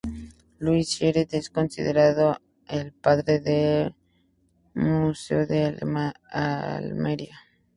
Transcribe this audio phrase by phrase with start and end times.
[0.57, 3.93] Luis Siret es considerado el padre del
[4.73, 5.77] Museo de
[6.31, 7.37] Almería.